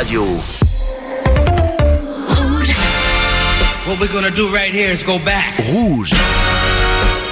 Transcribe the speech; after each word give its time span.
Radio. 0.00 0.22
What 3.84 4.00
we're 4.00 4.08
gonna 4.08 4.34
do 4.34 4.48
right 4.48 4.72
here 4.72 4.90
is 4.90 5.02
go 5.02 5.18
back, 5.26 5.58
Rouge. 5.68 6.14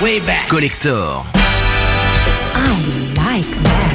way 0.03 0.21
back. 0.21 0.51
Collector. 0.51 1.25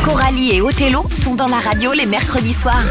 Coralie 0.03 0.51
et 0.55 0.61
Othello 0.61 1.05
sont 1.23 1.35
dans 1.35 1.47
la 1.47 1.57
radio 1.59 1.93
les 1.93 2.05
mercredis 2.05 2.53
soirs. 2.53 2.83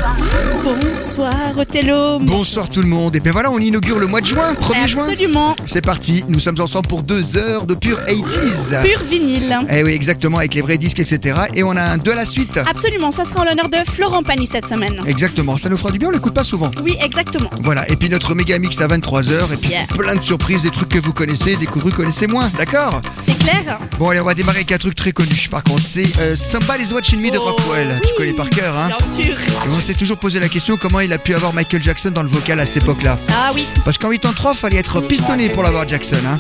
Bonsoir 0.65 1.33
Othello. 1.59 2.19
Bonsoir 2.21 2.69
tout 2.69 2.81
le 2.83 2.89
monde. 2.89 3.15
Et 3.17 3.21
bien 3.21 3.33
voilà, 3.33 3.51
on 3.51 3.59
inaugure 3.59 3.99
le 3.99 4.07
mois 4.07 4.21
de 4.21 4.27
juin, 4.27 4.55
1er 4.55 4.87
juin. 4.89 5.03
Absolument. 5.03 5.57
C'est 5.67 5.85
parti, 5.85 6.25
nous 6.29 6.39
sommes 6.41 6.61
ensemble 6.61 6.87
pour 6.89 7.03
deux 7.03 7.37
heures 7.37 7.67
de 7.67 7.75
pur 7.75 7.99
80s. 8.01 8.83
Pur 8.83 9.03
vinyle. 9.05 9.59
Eh 9.71 9.83
oui, 9.83 9.93
exactement, 9.93 10.39
avec 10.39 10.55
les 10.55 10.63
vrais 10.63 10.79
disques, 10.79 11.01
etc. 11.01 11.41
Et 11.55 11.63
on 11.63 11.73
a 11.77 11.83
un 11.83 11.99
de 11.99 12.11
la 12.11 12.25
suite. 12.25 12.59
Absolument, 12.69 13.11
ça 13.11 13.25
sera 13.25 13.41
en 13.41 13.45
l'honneur 13.45 13.69
de 13.69 13.77
Florent 13.91 14.23
Pagny 14.23 14.47
cette 14.47 14.67
semaine. 14.67 15.01
Exactement, 15.07 15.59
ça 15.59 15.69
nous 15.69 15.77
fera 15.77 15.91
du 15.91 15.99
bien, 15.99 16.09
on 16.09 16.13
l'écoute 16.13 16.35
pas 16.35 16.45
souvent. 16.45 16.71
Oui, 16.83 16.97
exactement. 17.01 17.51
Voilà, 17.63 17.89
et 17.91 17.97
puis 17.97 18.09
notre 18.09 18.35
méga 18.35 18.59
mix 18.59 18.81
à 18.81 18.87
23h, 18.89 19.53
et 19.53 19.57
puis 19.57 19.71
Yeah. 19.73 19.87
plein 19.87 20.17
de 20.17 20.21
surprises, 20.21 20.63
des 20.65 20.71
trucs 20.71 20.91
que 20.91 20.99
vous 20.99 21.15
connaissez, 21.15 21.57
des 21.57 21.65
que 21.65 21.79
vous 21.79 21.91
connaissez 21.91 22.27
moins, 22.27 22.51
d'accord? 22.59 23.01
C'est 23.19 23.39
clair 23.39 23.79
Bon, 23.99 24.11
allez, 24.11 24.21
on 24.21 24.25
va 24.25 24.35
démarrer 24.35 24.59
avec 24.59 24.73
un 24.73 24.77
truc 24.77 24.95
très 24.95 25.13
connu, 25.13 25.49
par 25.51 25.63
contre, 25.65 25.81
c'est 25.83 26.05
euh, 26.19 26.37
Somebody's 26.43 26.93
Watching 26.93 27.21
Me 27.21 27.31
de 27.31 27.39
Oh, 27.39 27.45
Rockwell. 27.45 28.01
Tu 28.05 28.15
connais 28.17 28.33
par 28.33 28.51
cœur, 28.51 28.77
hein 28.77 28.89
Bien 28.89 28.99
sûr. 28.99 29.39
Et 29.41 29.73
on 29.75 29.81
s'est 29.81 29.95
toujours 29.95 30.19
posé 30.19 30.41
la 30.41 30.49
question 30.49 30.77
comment 30.77 31.01
il 31.01 31.13
a 31.13 31.19
pu 31.19 31.35
avoir 31.35 31.53
Michael 31.55 31.83
Jackson 31.83 32.11
dans 32.11 32.23
le 32.23 32.29
vocal 32.29 32.59
à 32.61 32.67
cette 32.67 32.79
époque-là. 32.79 33.17
Ah 33.31 33.53
oui, 33.55 33.67
Parce 33.85 33.97
qu'en 33.97 34.11
83, 34.11 34.55
fallait 34.55 34.77
être 34.79 35.01
pistonné 35.03 35.49
pour 35.51 35.63
l'avoir 35.63 35.89
Jackson, 35.89 36.17
hein 36.27 36.39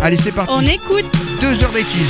Allez, 0.00 0.16
c'est 0.16 0.32
parti. 0.32 0.54
on 0.56 0.62
écoute. 0.62 1.04
Deux 1.40 1.62
heures 1.62 1.72
d'étise. 1.72 2.08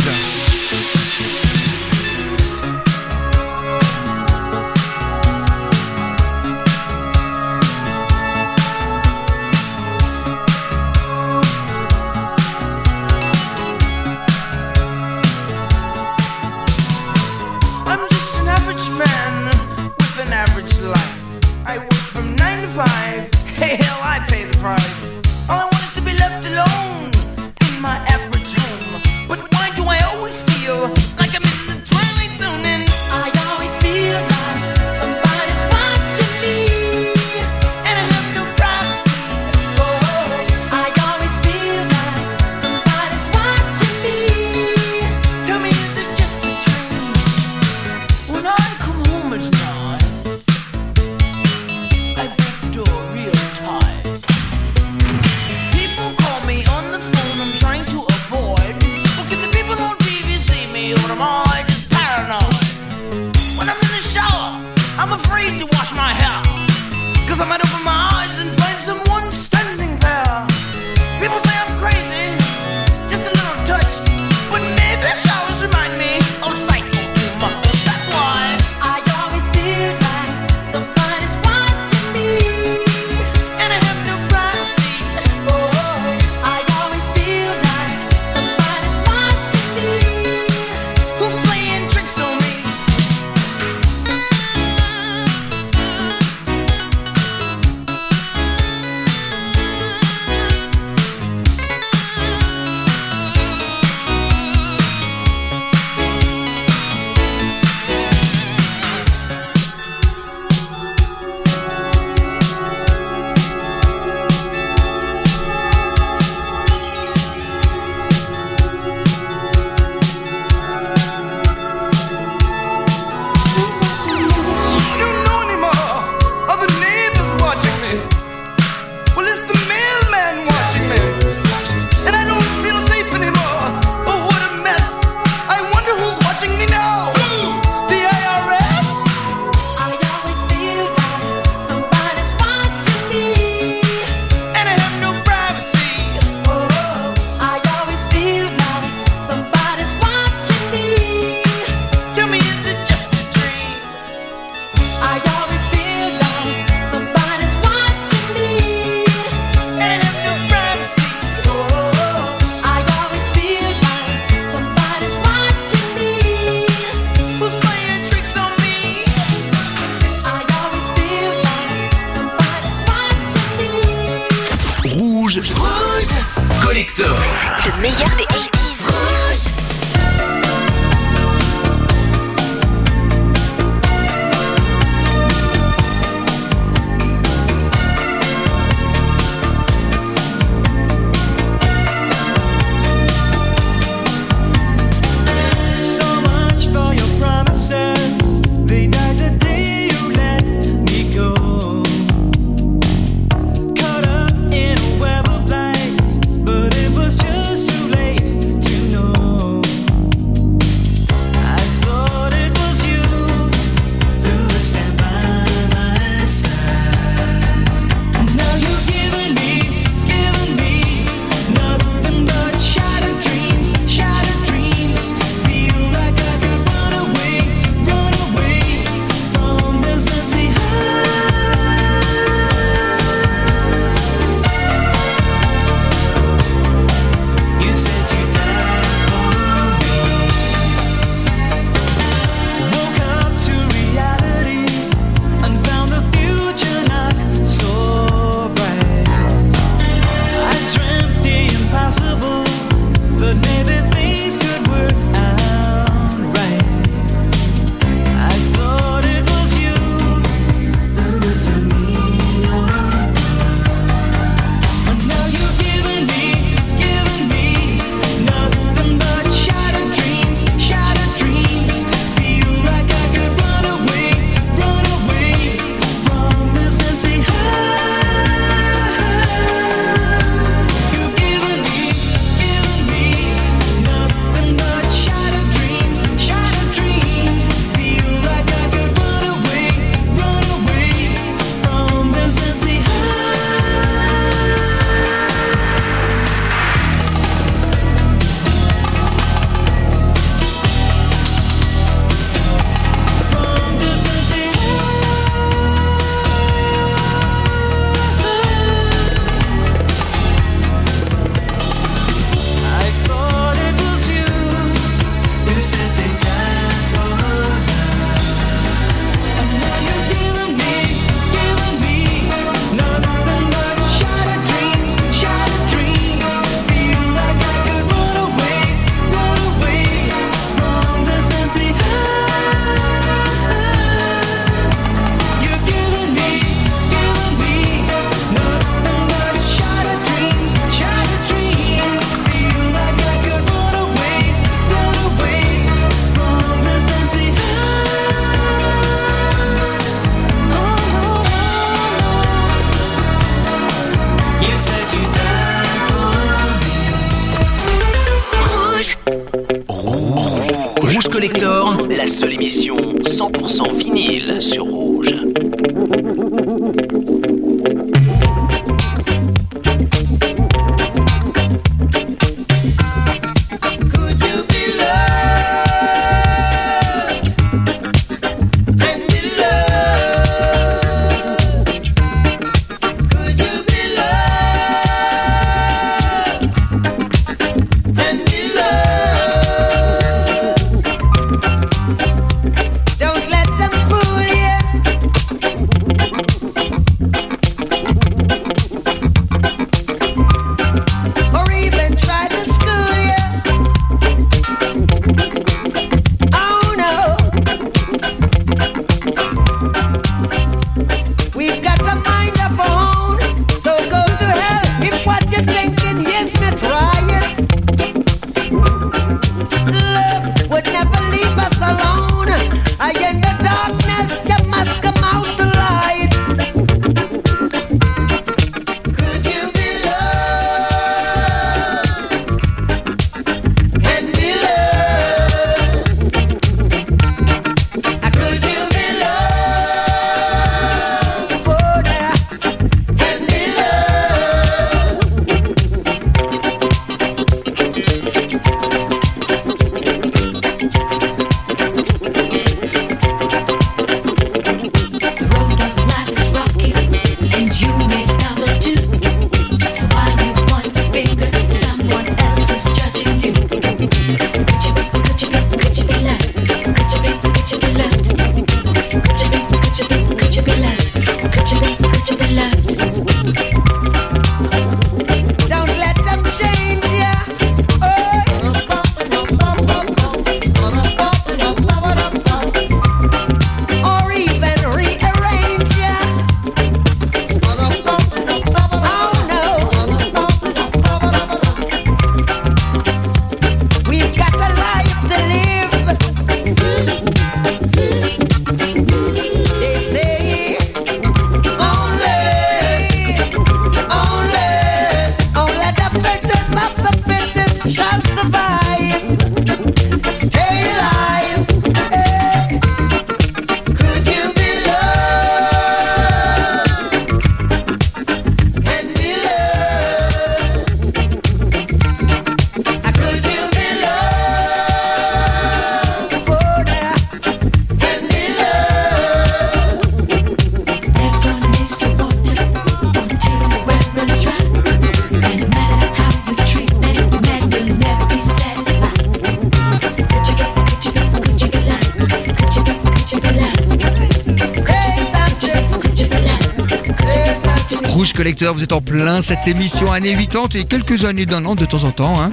vous 548.53 548.63
êtes 548.63 548.73
en 548.73 548.81
plein 548.81 549.23
cette 549.23 549.47
émission 549.47 549.91
années 549.93 550.17
80 550.17 550.49
et 550.55 550.65
quelques 550.65 551.05
années 551.05 551.27
d'un 551.27 551.45
an 551.45 551.55
de 551.55 551.65
temps 551.65 551.85
en 551.85 551.91
temps. 551.91 552.21
Hein. 552.21 552.31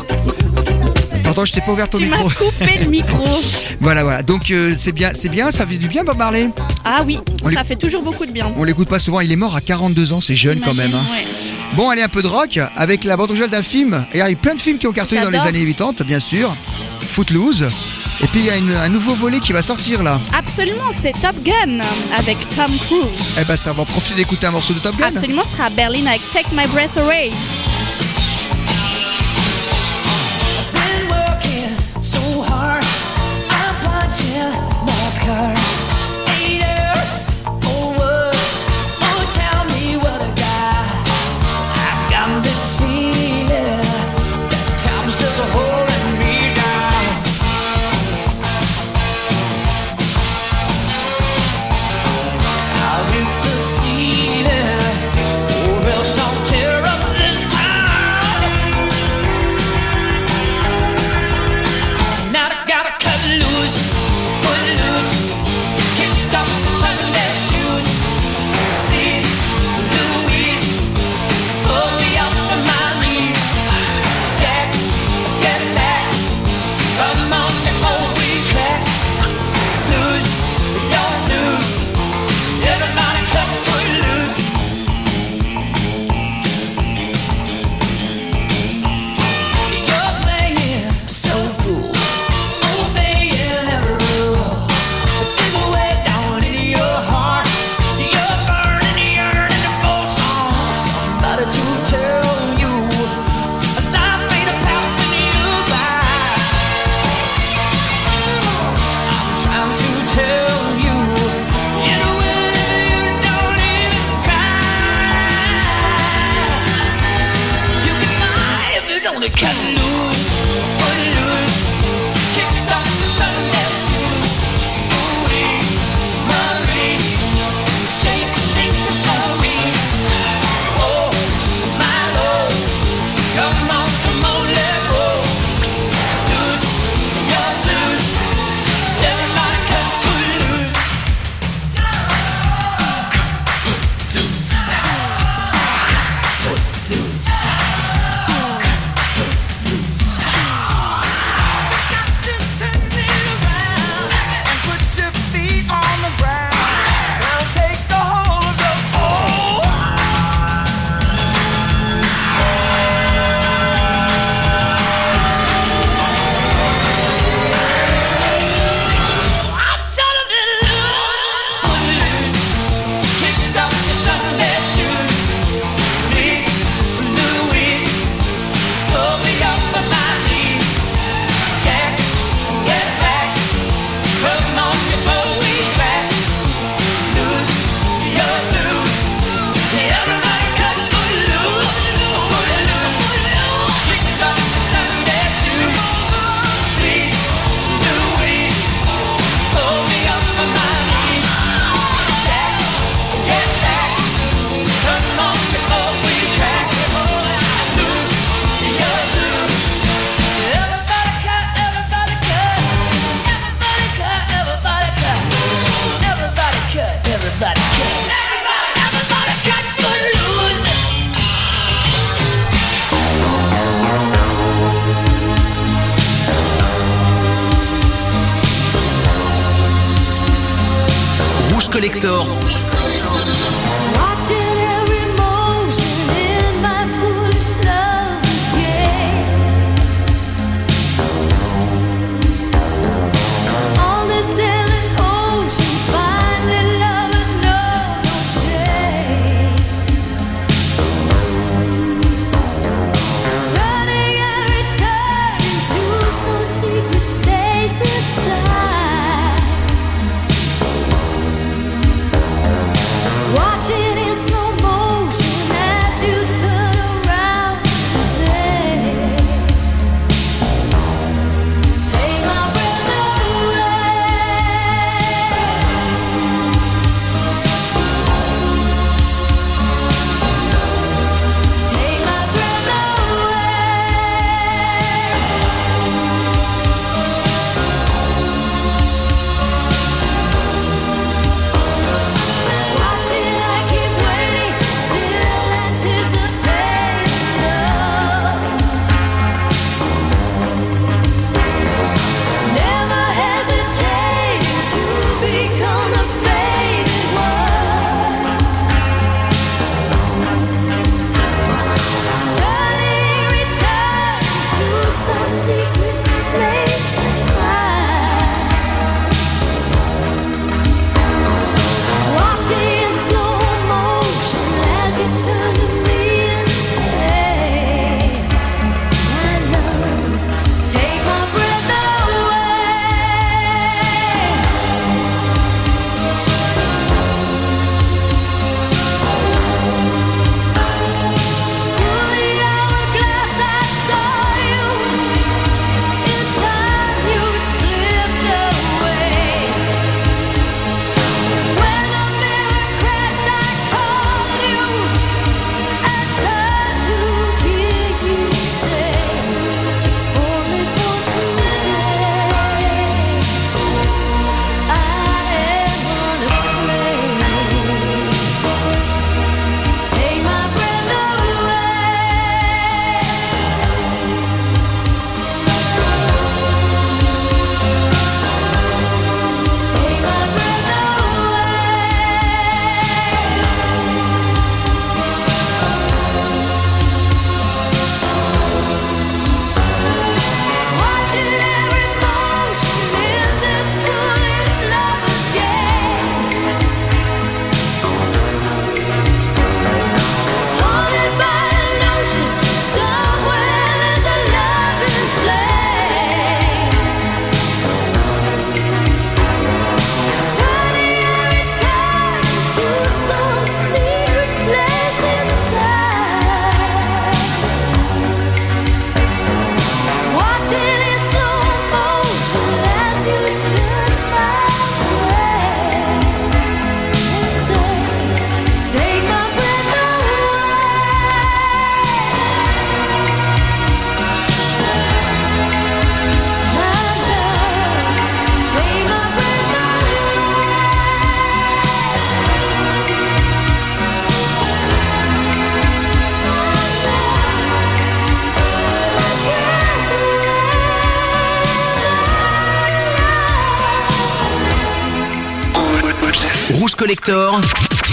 Pardon, 1.24 1.46
je 1.46 1.54
t'ai 1.54 1.62
pas 1.62 1.72
ouvert 1.72 1.88
ton 1.88 2.00
micro. 2.00 2.30
Tu 2.30 2.36
coupé 2.36 2.80
le 2.84 2.90
micro. 2.90 3.24
voilà, 3.80 4.04
voilà. 4.04 4.24
Donc 4.24 4.52
euh, 4.52 4.74
c'est 4.78 4.92
bien, 4.92 5.12
c'est 5.14 5.30
bien, 5.30 5.52
ça 5.52 5.66
fait 5.66 5.78
du 5.78 5.88
bien 5.88 6.04
Bob 6.04 6.18
Marley? 6.18 6.50
Ah 6.84 7.04
oui, 7.06 7.20
ça 7.54 7.64
fait 7.64 7.76
toujours 7.76 8.02
beaucoup 8.04 8.26
de 8.26 8.32
bien. 8.32 8.52
On 8.58 8.64
l'écoute 8.64 8.90
pas 8.90 9.00
souvent, 9.00 9.20
il 9.20 9.32
est 9.32 9.38
mort 9.38 9.56
à 9.56 9.62
42 9.62 10.14
ans, 10.14 10.22
c'est 10.22 10.36
jeune 10.36 10.60
quand 10.60 10.74
même. 10.74 10.92
Hein. 10.94 11.24
Bon, 11.76 11.90
allez, 11.90 12.02
un 12.02 12.10
peu 12.10 12.22
de 12.22 12.28
rock 12.28 12.60
avec 12.76 13.04
la 13.04 13.16
bande 13.16 13.30
originale 13.30 13.52
d'un 13.52 13.64
film 13.64 14.06
Il 14.14 14.18
et 14.18 14.22
avec 14.22 14.42
plein 14.42 14.56
de 14.56 14.60
films 14.60 14.80
qui 14.80 14.88
ont 14.88 14.92
cartonné 14.92 15.22
dans 15.22 15.30
les 15.30 15.40
années 15.40 15.66
80, 15.66 16.04
bien 16.06 16.20
sûr. 16.20 16.54
Footloose. 17.02 17.70
Et 18.22 18.28
puis 18.28 18.42
il 18.42 18.46
y 18.48 18.50
a 18.50 18.82
un 18.82 18.90
nouveau 18.90 19.14
volet 19.16 19.40
qui 19.40 19.54
va 19.54 19.62
sortir 19.62 20.04
là. 20.04 20.20
Absolument, 20.38 20.92
c'est 20.92 21.14
Top 21.22 21.36
Gun 21.44 21.80
avec 22.18 22.38
Tom 22.50 22.78
Cruise. 22.80 23.38
Eh 23.40 23.46
ben 23.46 23.56
ça 23.56 23.72
va 23.72 23.84
en 23.84 23.86
profiter 23.86 24.16
d'écouter 24.16 24.48
un 24.48 24.52
morceau 24.52 24.74
de 24.74 24.80
Top 24.80 24.96
Gun. 24.98 25.08
Absolument, 25.08 25.44
ce 25.44 25.52
sera 25.52 25.70
Berlin 25.70 26.06
avec 26.06 26.28
Take 26.28 26.50
My 26.54 26.68
Breath 26.68 26.98
Away. 26.98 27.32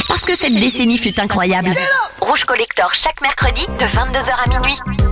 Parce 0.08 0.22
que 0.22 0.36
cette 0.36 0.54
décennie 0.54 0.98
fut 0.98 1.18
incroyable. 1.18 1.72
Rouge 2.20 2.44
Collector 2.44 2.92
chaque 2.92 3.22
mercredi 3.22 3.66
de 3.66 3.84
22h 3.86 4.44
à 4.44 4.58
minuit. 4.58 5.05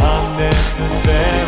unnecessary. 0.00 1.41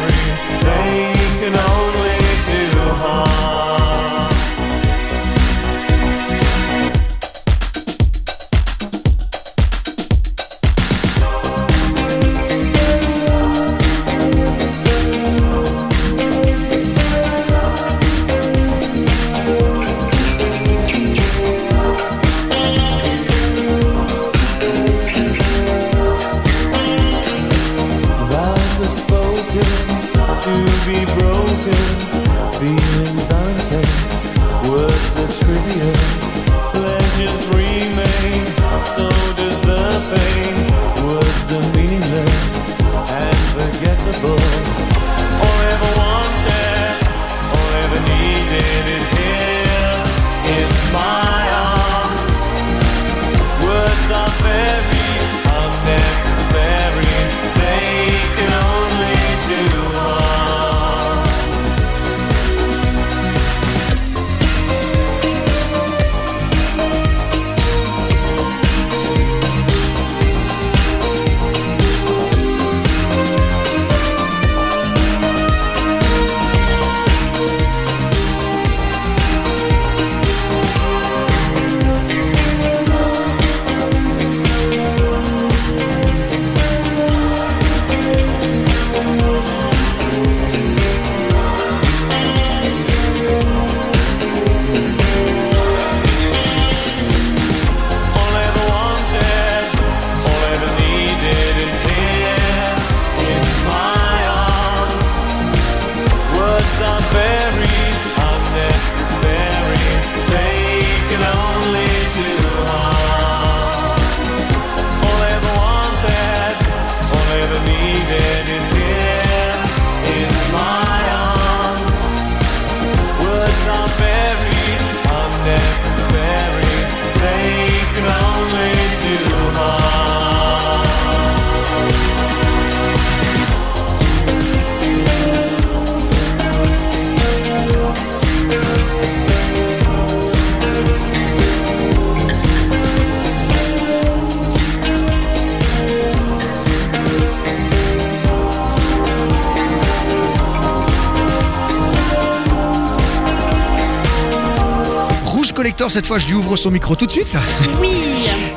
Cette 155.94 156.06
fois 156.06 156.18
je 156.18 156.26
lui 156.26 156.34
ouvre 156.34 156.56
son 156.56 156.72
micro 156.72 156.96
tout 156.96 157.06
de 157.06 157.12
suite. 157.12 157.36
Oui. 157.80 157.88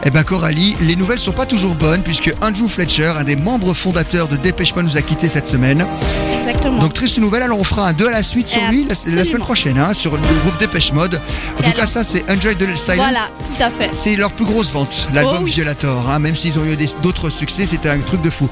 Eh 0.05 0.09
ben 0.09 0.23
Coralie, 0.23 0.77
les 0.79 0.95
nouvelles 0.95 1.19
sont 1.19 1.33
pas 1.33 1.45
toujours 1.45 1.75
bonnes 1.75 2.01
puisque 2.01 2.33
Andrew 2.41 2.67
Fletcher, 2.67 3.13
un 3.19 3.25
des 3.25 3.35
membres 3.35 3.73
fondateurs 3.73 4.29
de 4.29 4.37
Dépêche 4.37 4.73
Mode, 4.73 4.85
nous 4.85 4.95
a 4.95 5.01
quitté 5.01 5.27
cette 5.27 5.47
semaine. 5.47 5.85
Exactement. 6.39 6.79
Donc 6.81 6.93
triste 6.93 7.17
nouvelle, 7.17 7.43
alors 7.43 7.59
on 7.59 7.63
fera 7.63 7.87
un 7.87 7.93
2 7.93 8.07
à 8.07 8.11
la 8.11 8.23
suite 8.23 8.47
sur 8.47 8.61
lui 8.69 8.85
la, 8.87 8.95
semaine 8.95 9.39
prochaine, 9.39 9.77
hein, 9.77 9.93
sur 9.93 10.15
le 10.15 10.21
groupe 10.43 10.57
Dépêche 10.59 10.91
Mode. 10.93 11.19
En 11.57 11.61
Et 11.61 11.65
tout 11.65 11.71
cas 11.71 11.87
ça 11.87 12.03
c'est 12.03 12.23
Enjoy 12.29 12.55
the 12.55 12.75
Silence. 12.77 12.95
voilà, 12.97 13.19
tout 13.37 13.63
à 13.63 13.69
fait. 13.69 13.89
C'est 13.93 14.15
leur 14.15 14.31
plus 14.31 14.45
grosse 14.45 14.71
vente, 14.71 15.07
l'album 15.13 15.37
Oh 15.39 15.43
oui. 15.43 15.51
Violator, 15.51 16.09
hein, 16.09 16.19
même 16.19 16.35
s'ils 16.35 16.57
ont 16.59 16.65
eu 16.65 16.77
d'autres 17.01 17.29
succès, 17.29 17.65
c'était 17.65 17.89
un 17.89 17.99
truc 17.99 18.21
de 18.21 18.29
fou. 18.29 18.49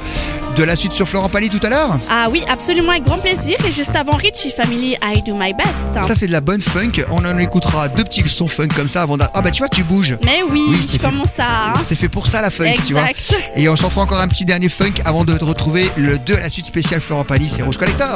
De 0.56 0.64
la 0.64 0.78
suite 0.78 0.94
sur 0.94 1.08
Florent 1.10 1.28
Pagny 1.28 1.50
tout 1.50 1.60
à 1.64 1.70
l'heure? 1.70 2.00
Ah 2.10 2.28
oui, 2.32 2.42
absolument 2.50 2.92
avec 2.92 3.04
grand 3.04 3.18
plaisir. 3.18 3.58
Et 3.68 3.74
juste 3.74 3.94
avant 3.94 4.14
Richie 4.16 4.52
Family, 4.52 4.96
I 5.04 5.22
Do 5.28 5.36
My 5.36 5.54
Best. 5.54 5.90
Ça 6.02 6.16
c'est 6.16 6.28
de 6.28 6.32
la 6.32 6.40
bonne 6.42 6.62
funk, 6.62 7.04
on 7.12 7.26
en 7.26 7.38
écoutera 7.38 7.90
deux 7.90 8.04
petits 8.06 8.28
sons 8.30 8.48
funk 8.48 8.70
comme 8.76 8.88
ça 8.88 9.02
avant 9.02 9.18
d'a- 9.18 9.30
Ah 9.34 9.42
bah 9.42 9.52
tu 9.52 9.60
vois 9.60 9.68
tu 9.70 9.84
bouges 9.84 10.18
Mais 10.24 10.42
oui, 10.50 10.64
Oui, 10.70 11.00
à. 11.40 11.72
hein. 11.72 11.74
C'est 11.82 11.96
fait 11.96 12.08
pour 12.10 12.28
ça 12.28 12.42
la 12.42 12.50
funk, 12.50 12.66
tu 12.88 12.94
vois. 12.94 13.10
Exact. 13.10 13.36
Et 13.58 13.68
on 13.68 13.76
s'en 13.76 13.90
fera 13.90 14.02
encore 14.04 14.22
un 14.22 14.28
petit 14.28 14.46
dernier 14.46 14.70
funk 14.70 14.94
avant 15.04 15.26
de 15.26 15.34
retrouver 15.44 15.86
le 15.98 16.18
2 16.18 16.36
à 16.36 16.40
la 16.42 16.50
suite 16.50 16.66
spéciale 16.66 17.02
Florent 17.02 17.26
Pagny, 17.26 17.50
c'est 17.50 17.62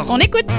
On 0.07 0.19
écoute. 0.19 0.49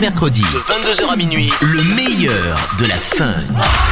Mercredi, 0.00 0.40
de 0.40 0.58
22h 0.58 1.12
à 1.12 1.16
minuit, 1.16 1.52
le 1.60 1.84
meilleur 1.94 2.58
de 2.78 2.86
la 2.86 2.96
funk. 2.96 3.89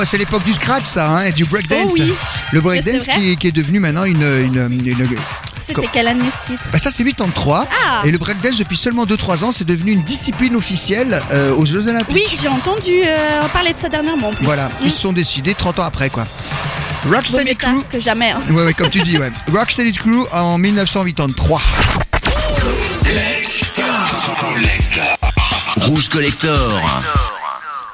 Bah, 0.00 0.06
c'est 0.06 0.16
l'époque 0.18 0.42
du 0.44 0.52
scratch, 0.54 0.84
ça, 0.84 1.08
hein, 1.10 1.24
et 1.24 1.32
du 1.32 1.44
breakdance. 1.44 1.92
Oh 1.92 1.94
oui. 1.98 2.12
Le 2.52 2.60
breakdance 2.62 3.06
qui, 3.06 3.36
qui 3.36 3.48
est 3.48 3.52
devenu 3.52 3.80
maintenant 3.80 4.04
une. 4.04 4.22
une, 4.22 4.68
une- 4.72 4.86
une- 4.88 5.16
C'était 5.60 5.88
quelle 5.92 6.08
année 6.08 6.24
ce 6.30 6.52
titre? 6.52 6.64
Bah, 6.72 6.78
ça, 6.78 6.90
c'est 6.90 7.04
83. 7.04 7.66
Ah. 7.86 8.00
Et 8.06 8.10
le 8.10 8.16
breakdance, 8.16 8.56
depuis 8.56 8.78
seulement 8.78 9.04
2-3 9.04 9.44
ans, 9.44 9.52
c'est 9.52 9.66
devenu 9.66 9.92
une 9.92 10.02
discipline 10.02 10.56
officielle 10.56 11.20
euh, 11.32 11.54
aux 11.54 11.66
Jeux 11.66 11.86
Olympiques. 11.88 12.16
Oui, 12.16 12.24
j'ai 12.40 12.48
entendu 12.48 13.02
euh, 13.04 13.42
parler 13.52 13.74
de 13.74 13.78
ça 13.78 13.90
dernièrement 13.90 14.28
en 14.28 14.32
plus. 14.32 14.44
Voilà, 14.46 14.68
Mm. 14.68 14.84
ils 14.84 14.90
se 14.90 15.00
sont 15.00 15.12
décidés 15.12 15.54
30 15.54 15.78
ans 15.80 15.84
après, 15.84 16.08
quoi. 16.08 16.26
Rocksteady 17.10 17.56
Crew. 17.56 17.82
que 17.90 18.00
jamais. 18.00 18.30
hein. 18.30 18.40
Ouais, 18.50 18.64
ouais, 18.64 18.72
comme 18.74 18.88
tu 18.90 19.00
dis, 19.00 19.18
ouais. 19.18 19.30
Rocksteady 19.52 19.92
Crew 19.92 20.26
en 20.32 20.56
1983. 20.58 21.60
Rouge 25.76 26.08
Collector. 26.08 26.72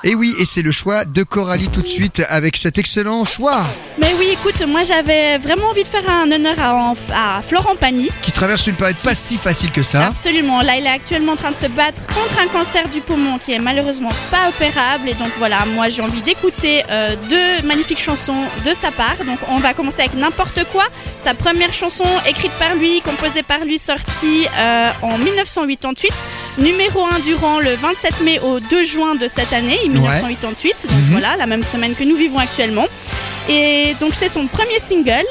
Et 0.08 0.14
oui, 0.14 0.36
et 0.38 0.44
c'est 0.44 0.62
le 0.62 0.70
choix 0.70 1.04
de 1.04 1.24
Coralie 1.24 1.68
tout 1.68 1.82
de 1.82 1.88
suite 1.88 2.22
avec 2.28 2.56
cet 2.56 2.78
excellent 2.78 3.24
choix 3.24 3.66
Mais 3.98 4.14
oui, 4.20 4.28
écoute, 4.34 4.64
moi 4.68 4.84
j'avais 4.84 5.36
vraiment 5.36 5.66
envie 5.70 5.82
de 5.82 5.88
faire 5.88 6.08
un 6.08 6.30
honneur 6.30 6.54
à, 6.60 6.92
à 7.38 7.42
Florent 7.42 7.74
Pagny. 7.74 8.08
qui 8.22 8.30
traverse 8.30 8.68
une 8.68 8.76
période 8.76 8.98
pas 8.98 9.16
si 9.16 9.36
facile 9.36 9.72
que 9.72 9.82
ça. 9.82 10.06
Absolument. 10.06 10.60
Là, 10.60 10.76
il 10.76 10.86
est 10.86 10.90
actuellement 10.90 11.32
en 11.32 11.36
train 11.36 11.50
de 11.50 11.56
se 11.56 11.66
battre 11.66 12.06
contre 12.06 12.38
un 12.40 12.46
cancer 12.46 12.88
du 12.88 13.00
poumon 13.00 13.38
qui 13.38 13.52
est 13.52 13.58
malheureusement 13.58 14.12
pas 14.30 14.48
opérable. 14.48 15.08
Et 15.08 15.14
donc 15.14 15.32
voilà, 15.38 15.66
moi 15.74 15.88
j'ai 15.88 16.02
envie 16.02 16.22
d'écouter 16.22 16.84
euh, 16.88 17.16
deux 17.28 17.66
magnifiques 17.66 18.00
chansons 18.00 18.44
de 18.64 18.72
sa 18.74 18.92
part. 18.92 19.16
Donc 19.26 19.40
on 19.48 19.58
va 19.58 19.74
commencer 19.74 20.02
avec 20.02 20.14
n'importe 20.14 20.66
quoi. 20.70 20.84
Sa 21.18 21.34
première 21.34 21.72
chanson 21.72 22.06
écrite 22.28 22.52
par 22.60 22.76
lui, 22.76 23.00
composée 23.00 23.42
par 23.42 23.64
lui, 23.64 23.80
sortie 23.80 24.46
euh, 24.56 24.90
en 25.02 25.18
1988. 25.18 26.12
Numéro 26.58 27.04
1 27.04 27.18
durant 27.20 27.60
le 27.60 27.74
27 27.74 28.20
mai 28.22 28.38
au 28.40 28.60
2 28.60 28.84
juin 28.84 29.14
de 29.14 29.28
cette 29.28 29.52
année, 29.52 29.78
1988. 29.88 30.86
Donc 30.88 30.92
Mhm. 30.96 31.10
voilà, 31.10 31.36
la 31.36 31.46
même 31.46 31.62
semaine 31.62 31.94
que 31.94 32.02
nous 32.04 32.16
vivons 32.16 32.38
actuellement. 32.38 32.86
Et 33.48 33.94
donc 34.00 34.14
c'est 34.14 34.30
son 34.30 34.46
premier 34.46 34.78
single. 34.78 35.26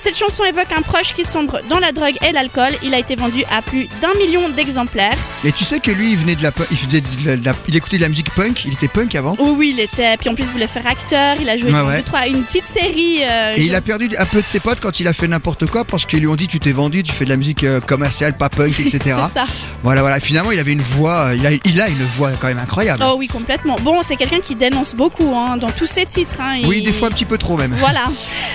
Cette 0.00 0.16
chanson 0.16 0.44
évoque 0.44 0.70
un 0.76 0.80
proche 0.82 1.12
qui 1.12 1.24
sombre 1.24 1.60
dans 1.68 1.80
la 1.80 1.90
drogue 1.90 2.16
et 2.26 2.30
l'alcool. 2.30 2.70
Il 2.84 2.94
a 2.94 2.98
été 3.00 3.16
vendu 3.16 3.42
à 3.50 3.62
plus 3.62 3.88
d'un 4.00 4.14
million 4.14 4.48
d'exemplaires. 4.48 5.16
Et 5.44 5.50
tu 5.50 5.64
sais 5.64 5.80
que 5.80 5.90
lui, 5.90 6.12
il 6.12 6.16
venait 6.18 6.36
de 6.36 6.42
la, 6.44 6.52
il 6.70 6.76
faisait 6.76 7.00
de 7.00 7.06
la- 7.26 7.36
de 7.36 7.44
la- 7.44 7.52
il 7.66 7.74
écoutait 7.76 7.96
de 7.96 8.02
la 8.02 8.08
musique 8.08 8.32
punk. 8.32 8.64
Il 8.64 8.74
était 8.74 8.86
punk 8.86 9.14
avant. 9.16 9.34
Oh 9.38 9.54
oui, 9.58 9.72
il 9.76 9.80
était. 9.80 10.16
Puis 10.16 10.30
en 10.30 10.34
plus, 10.36 10.44
il 10.44 10.50
voulait 10.52 10.68
faire 10.68 10.86
acteur. 10.86 11.36
Il 11.40 11.48
a 11.48 11.56
joué 11.56 11.72
ouais. 11.72 11.96
deux, 11.96 12.02
trois, 12.04 12.28
une 12.28 12.44
petite 12.44 12.66
série. 12.68 13.24
euh, 13.24 13.54
Et 13.56 13.62
je- 13.62 13.66
il 13.66 13.74
a 13.74 13.80
perdu 13.80 14.08
un 14.16 14.24
peu 14.24 14.40
de 14.40 14.46
ses 14.46 14.60
potes 14.60 14.78
quand 14.80 15.00
il 15.00 15.08
a 15.08 15.12
fait 15.12 15.26
n'importe 15.26 15.66
quoi 15.66 15.84
parce 15.84 16.06
qu'ils 16.06 16.20
lui 16.20 16.28
ont 16.28 16.36
dit 16.36 16.46
tu 16.46 16.60
t'es 16.60 16.70
vendu, 16.72 17.02
tu 17.02 17.12
fais 17.12 17.24
de 17.24 17.30
la 17.30 17.36
musique 17.36 17.64
euh, 17.64 17.80
commerciale, 17.80 18.36
pas 18.36 18.48
punk, 18.48 18.78
etc. 18.78 19.00
C'est 19.04 19.32
ça. 19.40 19.44
Voilà, 19.82 20.02
voilà. 20.02 20.20
Finalement, 20.20 20.52
il 20.52 20.60
avait 20.60 20.72
une 20.72 20.80
voix, 20.82 21.30
euh, 21.30 21.34
il 21.36 21.44
a, 21.44 21.50
il 21.64 21.80
a 21.80 21.88
une 21.88 22.04
voix 22.16 22.30
quand 22.40 22.46
même 22.46 22.58
incroyable. 22.58 23.02
Oh 23.04 23.16
oui, 23.18 23.26
complètement. 23.26 23.76
Bon, 23.82 24.00
c'est 24.06 24.14
quelqu'un 24.16 24.40
qui 24.40 24.54
dénonce 24.54 24.94
beaucoup 24.94 25.34
hein, 25.34 25.56
dans 25.56 25.70
tous 25.72 25.86
ses 25.86 26.06
titres. 26.06 26.36
hein, 26.40 26.60
Oui, 26.66 26.82
des 26.82 26.92
fois 26.92 27.08
un 27.08 27.10
petit 27.10 27.24
peu 27.24 27.36
trop 27.36 27.56
même. 27.56 27.74
Voilà. 27.80 28.04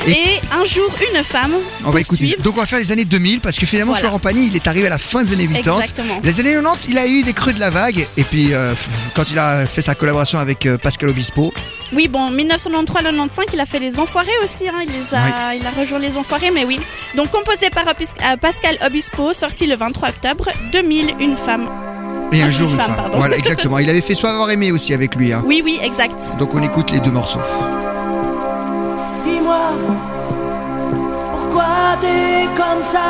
Et- 0.07 0.11
Et, 0.23 0.39
un 0.53 0.63
jour, 0.63 0.87
une 1.11 1.21
On 1.85 1.91
va 1.91 1.99
écouter. 2.01 2.35
Donc 2.43 2.55
on 2.57 2.59
va 2.59 2.65
faire 2.65 2.79
les 2.79 2.91
années 2.91 3.05
2000 3.05 3.41
parce 3.41 3.57
que 3.57 3.65
finalement 3.65 3.93
Voilà. 3.93 4.01
Florent 4.07 4.19
Pagny 4.19 4.47
il 4.47 4.55
est 4.55 4.67
arrivé 4.67 4.87
à 4.87 4.91
la 4.91 4.97
fin 4.97 5.23
des 5.23 5.33
années 5.33 5.47
80. 5.47 5.79
Exactement. 5.81 6.19
Les 6.23 6.39
années 6.39 6.53
90 6.53 6.85
il 6.89 6.97
a 6.97 7.07
eu 7.07 7.23
des 7.23 7.33
creux 7.33 7.53
de 7.53 7.59
la 7.59 7.69
vague 7.69 8.07
et 8.17 8.23
puis 8.23 8.53
euh, 8.53 8.73
quand 9.15 9.29
il 9.31 9.39
a 9.39 9.65
fait 9.65 9.81
sa 9.81 9.95
collaboration 9.95 10.39
avec 10.39 10.65
euh, 10.65 10.77
Pascal 10.77 11.09
Obispo, 11.09 11.53
Oui, 11.93 12.07
bon, 12.07 12.31
1993-95, 12.31 13.29
il 13.53 13.59
a 13.59 13.65
fait 13.65 13.79
Les 13.79 13.99
Enfoirés 13.99 14.31
aussi. 14.43 14.67
hein, 14.67 14.73
il, 14.83 14.89
les 14.91 15.13
a, 15.15 15.53
il 15.55 15.65
a 15.65 15.69
rejoint 15.79 15.99
Les 15.99 16.17
Enfoirés, 16.17 16.49
mais 16.51 16.65
oui. 16.65 16.79
Donc, 17.15 17.29
composé 17.31 17.69
par 17.69 17.85
euh, 17.87 18.37
Pascal 18.37 18.77
Obispo, 18.85 19.31
sorti 19.33 19.67
le 19.67 19.75
23 19.75 20.09
octobre 20.09 20.49
2000, 20.71 21.13
Une 21.19 21.37
femme. 21.37 21.69
et 22.31 22.41
un 22.41 22.47
Ah, 22.47 22.49
jour 22.49 22.69
une 22.71 22.77
femme. 22.77 22.95
Voilà 23.13 23.37
exactement. 23.43 23.77
Il 23.79 23.89
avait 23.89 24.01
fait 24.01 24.15
Soit 24.15 24.31
avoir 24.31 24.49
aimé 24.49 24.71
aussi 24.71 24.93
avec 24.93 25.13
lui. 25.15 25.33
hein. 25.33 25.43
Oui, 25.45 25.61
oui, 25.63 25.79
exact. 25.83 26.35
Donc 26.39 26.53
on 26.55 26.63
écoute 26.63 26.89
les 26.91 26.99
deux 26.99 27.11
morceaux. 27.11 27.39
Dis-moi, 29.25 29.59
pourquoi 31.53 31.97
t'es 32.01 32.47
comme 32.55 32.81
ça? 32.81 33.09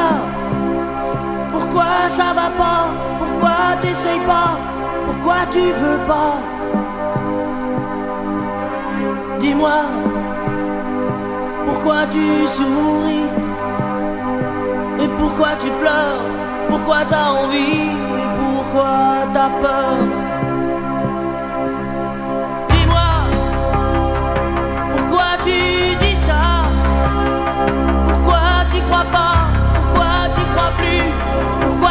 Pourquoi 1.54 1.86
ça 2.10 2.34
va 2.36 2.50
pas? 2.62 2.90
Pourquoi 3.20 3.58
t'essayes 3.82 4.20
pas? 4.28 4.58
Pourquoi 5.08 5.36
tu 5.52 5.60
veux 5.60 6.00
pas? 6.06 6.34
Dis-moi, 9.40 9.80
pourquoi 11.68 12.06
tu 12.12 12.48
souris? 12.48 13.30
Et 15.00 15.08
pourquoi 15.18 15.50
tu 15.62 15.70
pleures? 15.82 16.26
Pourquoi 16.70 16.98
t'as 17.08 17.30
envie? 17.44 17.92
Et 18.22 18.30
pourquoi 18.36 18.94
t'as 19.34 19.52
peur? 19.64 19.96
Dis-moi, 22.72 23.10
pourquoi 24.98 25.30
tu 25.46 26.03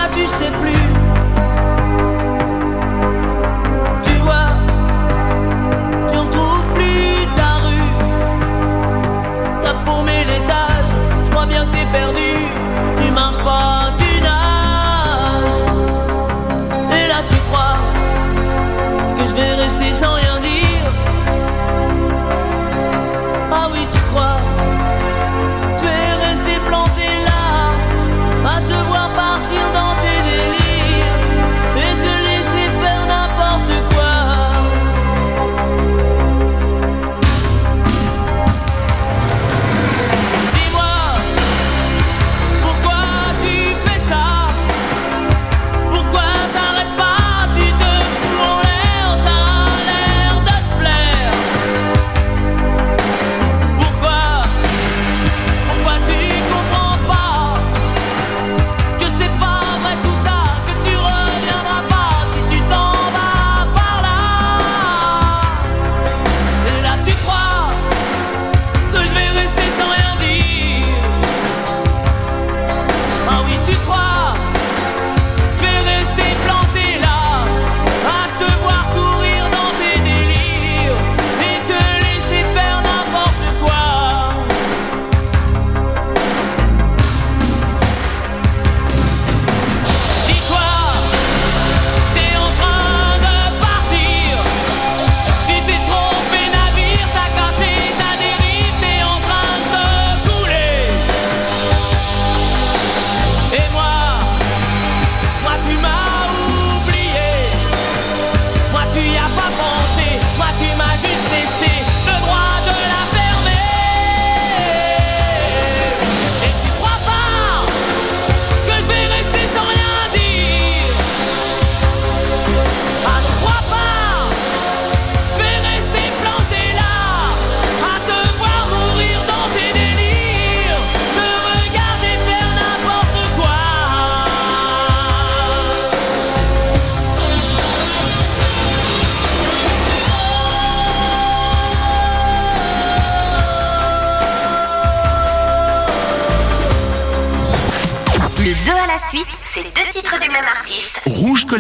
tu 0.09 0.27
sais 0.27 0.51
plus 0.61 0.82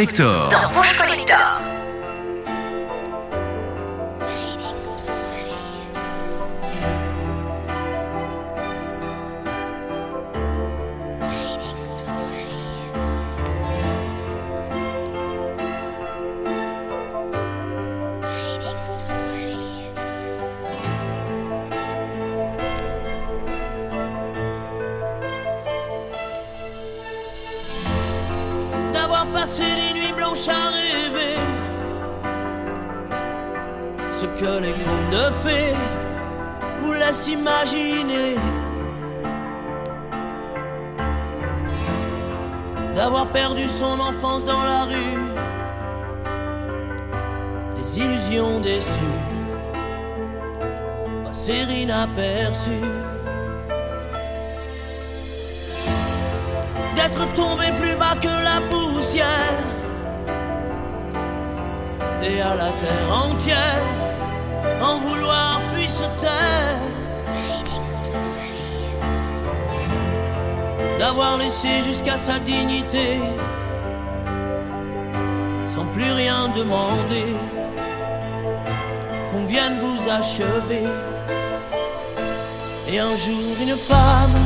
Collector. 0.03 0.62
Qu'on 79.31 79.45
vienne 79.47 79.79
vous 79.81 80.11
achever 80.11 80.87
et 82.89 82.99
un 82.99 83.17
jour 83.17 83.55
une 83.61 83.77
femme 83.77 84.39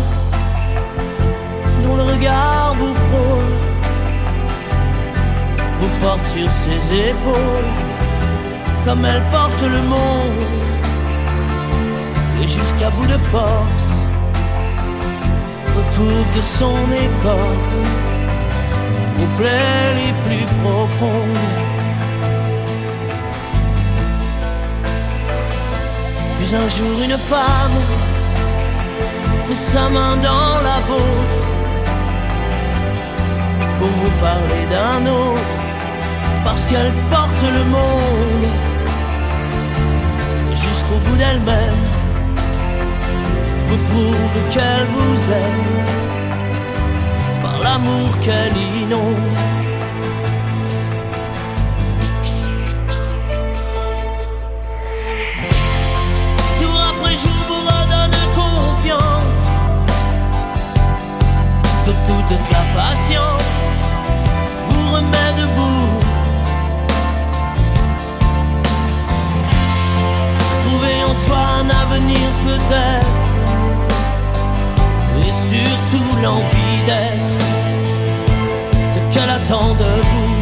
dont 1.82 1.96
le 1.96 2.02
regard 2.02 2.74
vous 2.74 2.94
frôle 2.94 3.54
vous 5.80 5.92
porte 6.02 6.26
sur 6.26 6.48
ses 6.64 7.08
épaules 7.10 7.72
comme 8.84 9.04
elle 9.04 9.22
porte 9.30 9.62
le 9.62 9.82
monde 9.82 10.44
et 12.42 12.46
jusqu'à 12.46 12.90
bout 12.90 13.06
de 13.06 13.18
force 13.32 13.92
recouvre 15.76 16.36
de 16.36 16.42
son 16.58 16.76
écorce 16.92 18.06
vos 19.16 19.26
plaies 19.38 19.94
les 19.96 20.12
plus 20.24 20.46
profondes. 20.62 21.75
Un 26.54 26.68
jour 26.68 27.02
une 27.02 27.18
femme. 27.18 27.78
Met 29.48 29.56
sa 29.56 29.88
main 29.88 30.16
dans 30.16 30.62
la 30.62 30.78
vôtre. 30.86 31.40
Pour 33.78 33.88
vous 33.88 34.10
parler 34.20 34.64
d'un 34.70 35.10
autre. 35.10 35.56
Parce 36.44 36.64
qu'elle 36.66 36.92
porte 37.10 37.42
le 37.42 37.64
monde 37.64 38.48
jusqu'au 40.54 40.98
bout 41.04 41.16
d'elle-même. 41.16 41.84
Vous 43.66 43.78
prouve 43.90 44.50
qu'elle 44.52 44.86
vous 44.94 45.32
aime. 45.32 45.84
Par 47.42 47.58
l'amour 47.58 48.10
qu'elle 48.22 48.56
inonde. 48.82 49.55
Toute 62.28 62.38
sa 62.38 62.62
patience, 62.74 63.42
vous 64.68 64.92
remet 64.94 65.32
debout. 65.40 66.00
Trouver 70.64 70.96
en 71.04 71.14
soi 71.26 71.40
un 71.60 71.68
avenir 71.82 72.26
peut-être 72.44 73.16
et 75.20 75.34
surtout 75.50 76.10
l'envie 76.22 76.78
d'être 76.86 77.32
ce 78.92 78.98
qu'elle 79.14 79.30
attend 79.30 79.74
de 79.74 79.92
vous. 80.10 80.34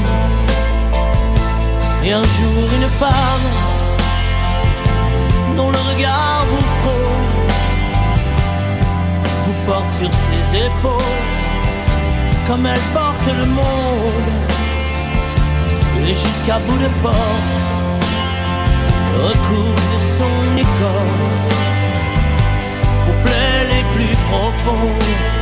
Et 2.04 2.12
un 2.12 2.22
jour 2.22 2.64
une 2.78 2.88
femme 3.00 3.48
dont 5.56 5.70
le 5.70 5.78
regard 5.90 6.44
vous 6.50 6.64
frôle 6.80 7.14
vous 9.46 9.56
porte 9.66 9.92
sur 9.98 10.10
ses 10.10 10.66
épaules 10.66 11.33
comme 12.46 12.66
elle 12.66 12.86
porte 12.92 13.26
le 13.26 13.46
monde. 13.46 14.32
Et 16.06 16.14
jusqu'à 16.14 16.58
bout 16.58 16.78
de 16.78 16.90
force 17.02 17.64
recouvre 19.16 19.84
de 19.94 20.00
son 20.18 20.56
écorce 20.58 21.40
vos 23.06 23.18
plaies 23.24 23.64
les 23.72 23.84
plus 23.94 24.16
profondes, 24.30 25.33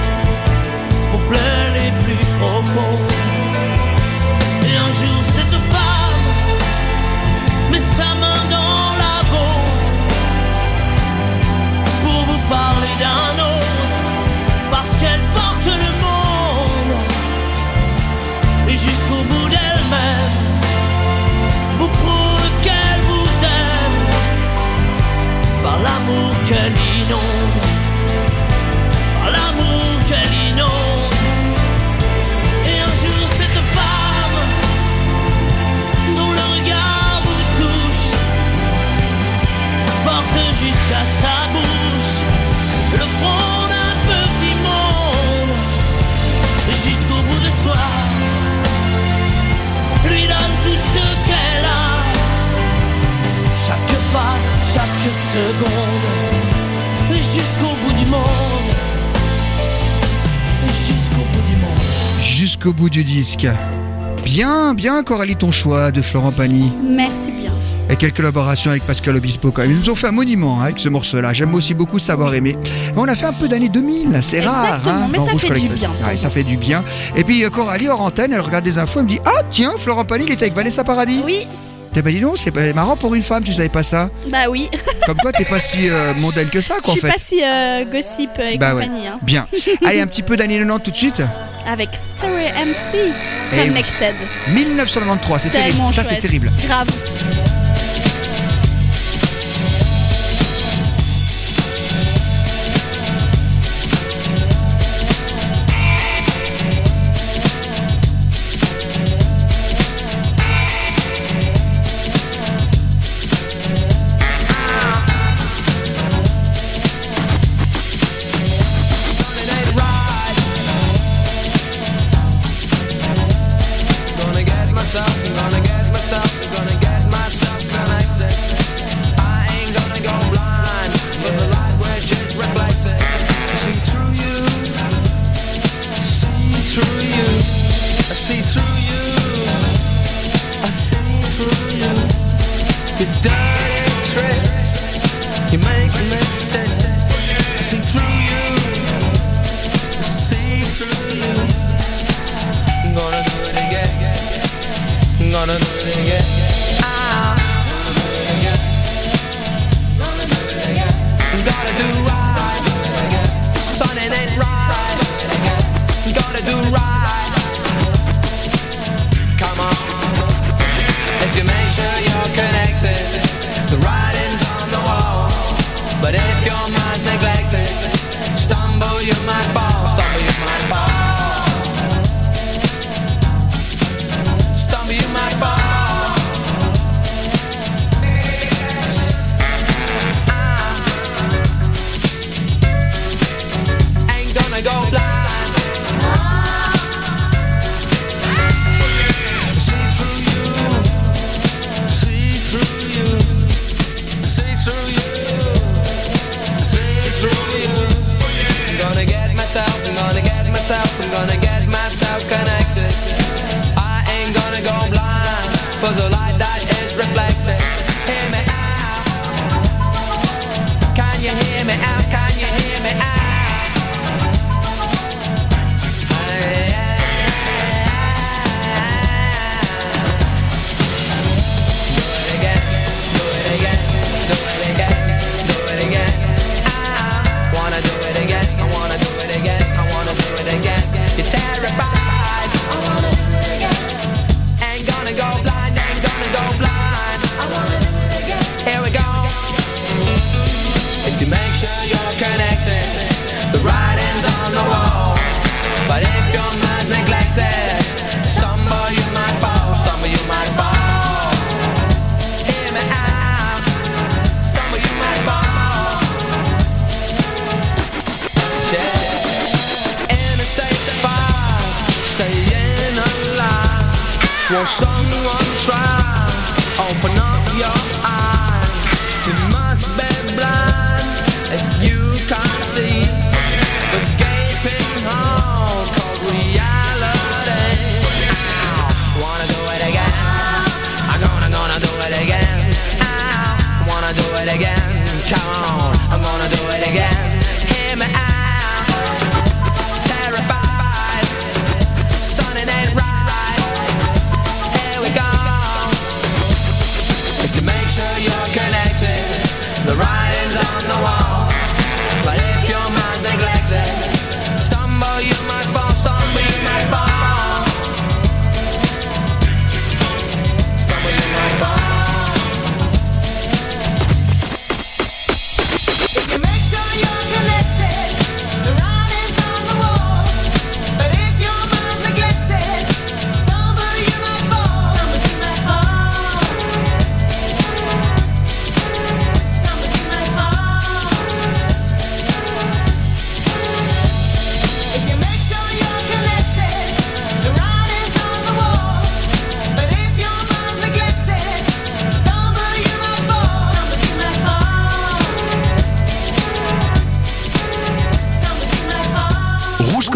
Bien, 64.24 64.72
bien 64.74 65.03
Coralie 65.03 65.34
ton 65.36 65.51
choix 65.51 65.90
de 65.90 66.01
Florent 66.01 66.32
Pagny. 66.32 66.72
Merci 66.84 67.32
bien. 67.32 67.53
Et 67.90 67.97
quelle 67.97 68.12
collaboration 68.12 68.70
avec 68.70 68.84
Pascal 68.84 69.16
Obispo 69.16 69.51
quand 69.51 69.62
même. 69.62 69.72
Ils 69.72 69.76
nous 69.78 69.90
ont 69.90 69.95
fait 69.97 70.07
un 70.07 70.12
monument 70.12 70.61
hein, 70.61 70.64
avec 70.66 70.78
ce 70.78 70.88
morceau-là. 70.88 71.32
J'aime 71.32 71.53
aussi 71.55 71.74
beaucoup 71.74 71.99
savoir 71.99 72.32
aimer. 72.34 72.57
Mais 72.95 73.01
on 73.01 73.05
a 73.09 73.14
fait 73.16 73.26
un 73.26 73.32
peu 73.32 73.49
d'années 73.49 73.68
2000, 73.68 74.20
c'est 74.22 74.40
rare. 74.40 74.80
Hein, 74.86 75.09
mais 75.11 75.18
ça 75.18 75.24
Rouge 75.32 75.40
fait 75.43 75.55
du 75.61 75.68
bien, 75.68 75.90
Ouais, 76.07 76.16
ça 76.16 76.30
fait 76.30 76.45
du 76.45 76.57
bien. 76.57 76.84
Et 77.16 77.24
puis 77.24 77.45
euh, 77.45 77.51
Coralie 77.51 77.88
hors 77.88 78.01
antenne, 78.01 78.32
elle 78.32 78.40
regarde 78.40 78.64
des 78.64 78.78
infos, 78.78 79.01
elle 79.01 79.07
me 79.07 79.11
dit 79.11 79.20
Ah 79.24 79.43
tiens, 79.51 79.72
Florent 79.76 80.05
Pagny, 80.05 80.24
il 80.26 80.32
était 80.32 80.43
avec 80.45 80.55
Vanessa 80.55 80.84
Paradis. 80.84 81.20
Oui, 81.24 81.49
Eh 81.97 82.01
ben 82.03 82.12
dis 82.14 82.20
donc, 82.20 82.38
c'est 82.38 82.55
marrant 82.74 82.97
pour 82.97 83.14
une 83.16 83.22
femme, 83.22 83.43
tu 83.43 83.53
savais 83.53 83.68
pas 83.68 83.82
ça. 83.82 84.09
bah 84.30 84.49
oui. 84.49 84.70
Comme 85.07 85.16
quoi, 85.18 85.32
t'es 85.32 85.45
pas 85.45 85.59
si 85.61 85.90
euh, 85.90 86.12
mondaine 86.20 86.49
que 86.49 86.61
ça, 86.61 86.74
Je 86.78 86.82
quoi, 86.82 86.90
en 86.90 86.93
suis 86.93 87.01
fait. 87.03 87.09
pas 87.09 87.18
si 87.18 87.43
euh, 87.43 87.84
gossip 87.90 88.30
et 88.38 88.57
Bah 88.57 88.74
ouais. 88.76 88.84
compagnie. 88.86 89.09
hein. 89.09 89.18
Bien. 89.22 89.47
Allez, 89.84 90.01
un 90.01 90.07
petit 90.07 90.22
peu 90.22 90.36
d'années 90.36 90.59
90 90.59 90.82
tout 90.84 90.90
de 90.93 90.97
suite. 90.97 91.22
Avec 91.66 91.90
Stereo 91.94 92.48
MC 92.66 93.12
Eh. 93.52 93.56
Connected. 93.66 94.14
1993, 94.54 95.42
c'est 95.42 95.50
terrible. 95.50 95.78
Ça, 95.92 96.02
c'est 96.04 96.18
terrible. 96.18 96.50
Grave. 96.66 96.88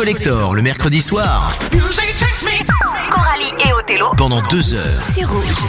Collector 0.06 0.54
le 0.54 0.62
mercredi 0.62 1.00
soir. 1.00 1.52
Coralie 3.10 3.50
et 3.66 3.72
Othello 3.72 4.12
pendant 4.16 4.40
deux 4.42 4.72
heures. 4.72 5.02
C'est 5.02 5.24
rouge. 5.24 5.66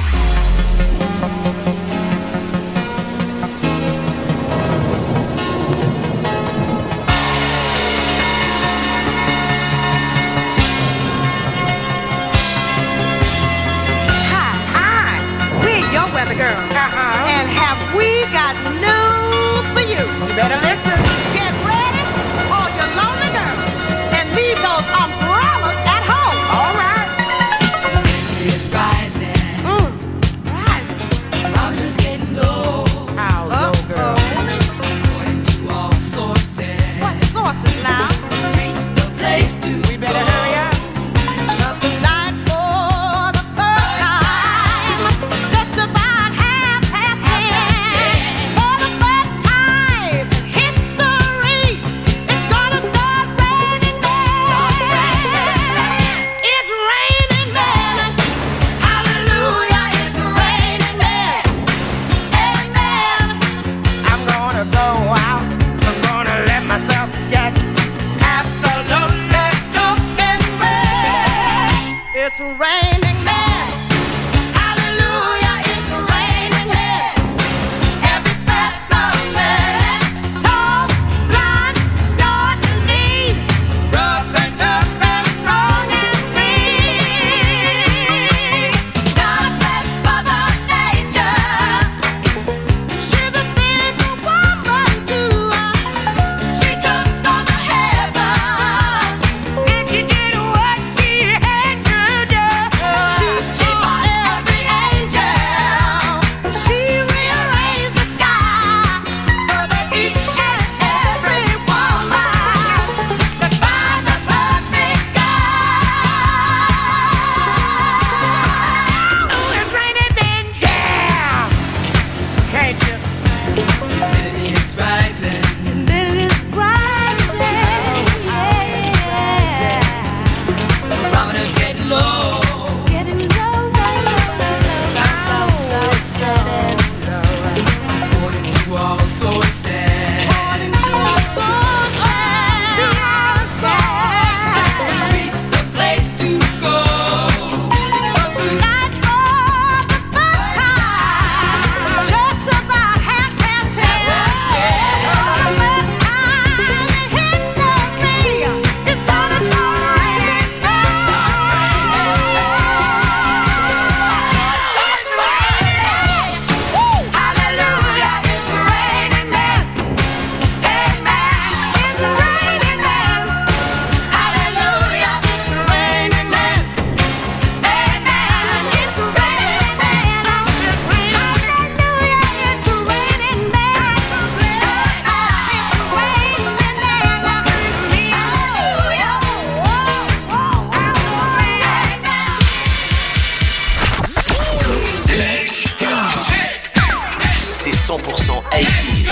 100% 197.87 198.43
Haïti. 198.51 199.07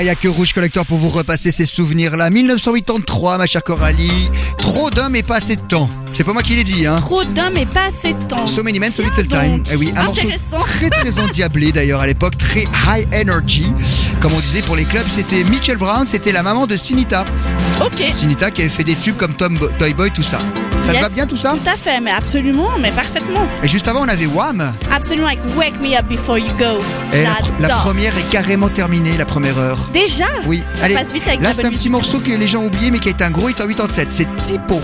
Il 0.00 0.04
n'y 0.04 0.08
a 0.10 0.14
que 0.14 0.28
Rouge 0.28 0.54
Collector 0.54 0.86
pour 0.86 0.96
vous 0.96 1.10
repasser 1.10 1.50
ces 1.50 1.66
souvenirs-là. 1.66 2.30
1983, 2.30 3.36
ma 3.36 3.46
chère 3.46 3.62
Coralie. 3.62 4.30
Trop 4.56 4.88
d'hommes 4.90 5.14
et 5.14 5.22
pas 5.22 5.36
assez 5.36 5.56
de 5.56 5.60
temps. 5.60 5.90
C'est 6.14 6.24
pas 6.24 6.32
moi 6.32 6.42
qui 6.42 6.54
l'ai 6.54 6.64
dit, 6.64 6.86
hein. 6.86 6.96
Trop 6.96 7.22
d'hommes 7.24 7.58
et 7.58 7.66
pas 7.66 7.86
assez 7.88 8.14
de 8.14 8.22
temps. 8.24 8.46
So 8.46 8.62
Many 8.62 8.80
Men, 8.80 8.90
So 8.90 9.02
Little 9.02 9.26
Time. 9.28 9.62
Eh 9.70 9.76
oui, 9.76 9.92
un 9.96 10.04
morceau 10.04 10.22
Intéressant. 10.22 10.56
très 10.58 10.88
très 10.88 11.18
endiablé 11.18 11.70
d'ailleurs 11.70 12.00
à 12.00 12.06
l'époque, 12.06 12.38
très 12.38 12.62
high 12.88 13.06
energy. 13.12 13.66
Comme 14.20 14.32
on 14.32 14.40
disait 14.40 14.62
pour 14.62 14.76
les 14.76 14.84
clubs, 14.84 15.06
c'était 15.06 15.44
Mitchell 15.44 15.76
Brown, 15.76 16.06
c'était 16.06 16.32
la 16.32 16.42
maman 16.42 16.66
de 16.66 16.76
Sinita. 16.76 17.26
Ok. 17.84 18.02
Sinita 18.10 18.50
qui 18.50 18.62
avait 18.62 18.70
fait 18.70 18.84
des 18.84 18.94
tubes 18.96 19.16
comme 19.16 19.34
Tom 19.34 19.58
Toy 19.78 19.92
Boy, 19.92 20.10
tout 20.10 20.22
ça. 20.22 20.38
Ça 20.82 20.92
te 20.92 20.98
va 20.98 21.08
bien 21.08 21.26
tout 21.26 21.36
ça 21.36 21.52
Tout 21.52 21.68
à 21.70 21.76
fait, 21.76 22.00
mais 22.00 22.10
absolument, 22.10 22.70
mais 22.80 22.90
parfaitement. 22.90 23.46
Et 23.62 23.68
juste 23.68 23.86
avant, 23.88 24.00
on 24.00 24.08
avait 24.08 24.26
Wham. 24.26 24.72
Absolument 24.90 25.26
avec 25.28 25.40
Wake 25.56 25.80
Me 25.80 25.96
Up 25.96 26.06
Before 26.06 26.38
You 26.38 26.52
Go. 26.58 26.82
Et 27.12 27.24
la, 27.60 27.68
première 27.76 28.16
est 28.16 28.28
carrément 28.30 28.68
terminée, 28.68 29.16
la 29.16 29.26
première 29.26 29.58
heure. 29.58 29.78
Déjà 29.92 30.24
Oui, 30.46 30.62
Ça 30.74 30.86
allez. 30.86 30.94
passe 30.94 31.12
vite 31.12 31.26
avec 31.26 31.42
Là, 31.42 31.52
c'est 31.52 31.66
un 31.66 31.70
petit 31.70 31.90
morceau 31.90 32.20
que 32.20 32.30
les 32.30 32.46
gens 32.46 32.60
ont 32.60 32.66
oublié, 32.66 32.90
mais 32.90 32.98
qui 32.98 33.08
a 33.08 33.12
été 33.12 33.24
un 33.24 33.30
gros 33.30 33.48
hit 33.48 33.60
en 33.60 33.66
87. 33.66 34.10
C'est 34.10 34.26
Tipo. 34.40 34.80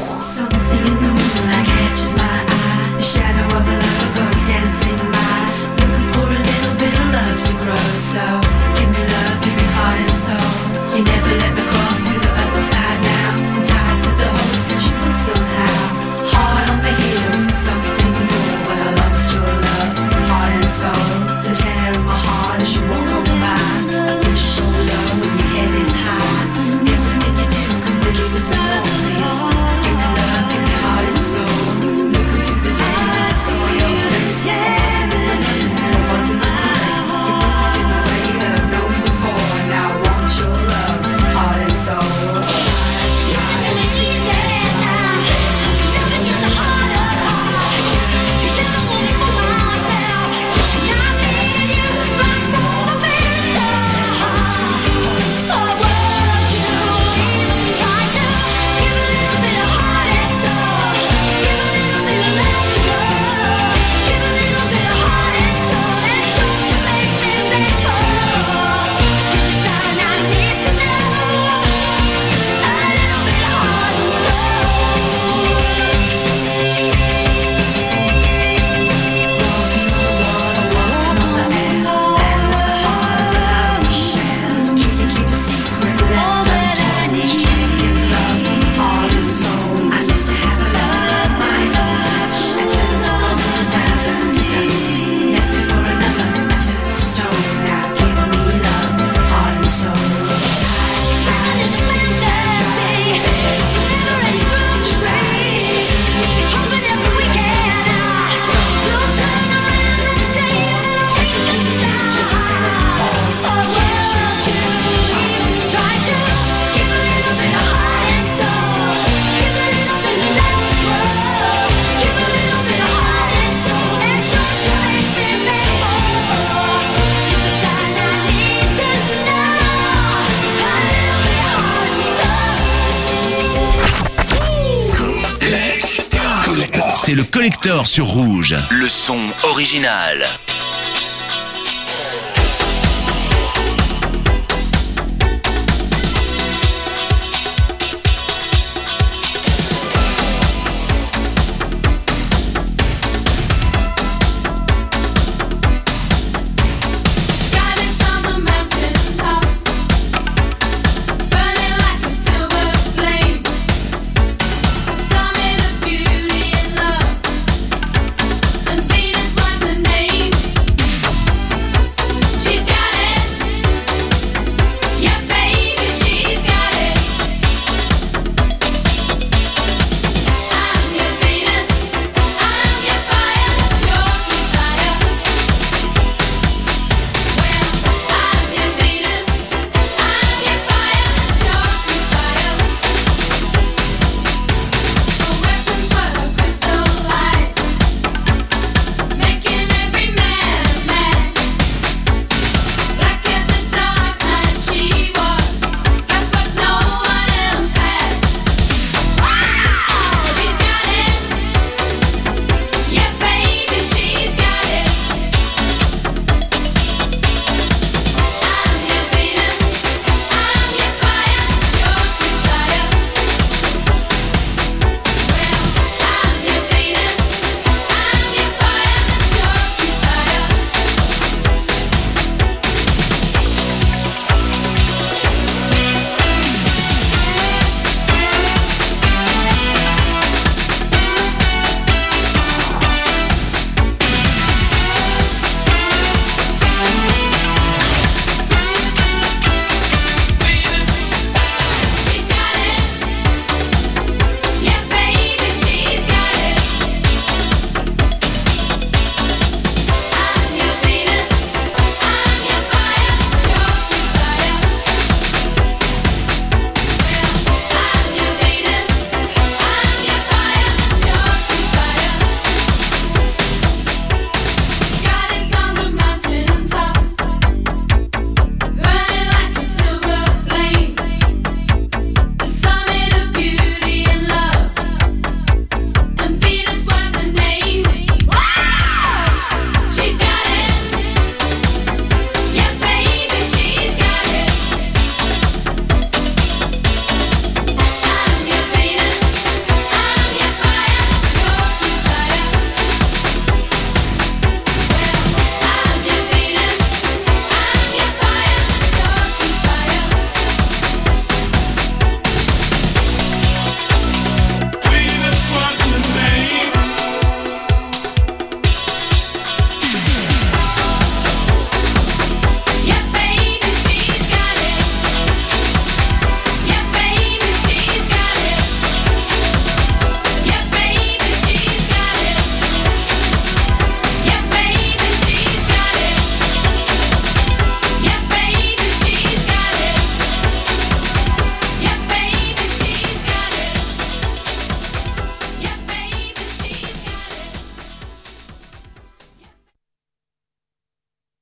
Le 137.16 137.24
collector 137.24 137.86
sur 137.86 138.04
Rouge. 138.08 138.54
Le 138.68 138.86
son 138.86 139.18
original. 139.44 140.26